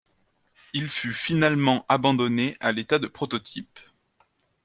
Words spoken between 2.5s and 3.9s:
à l'état de prototype.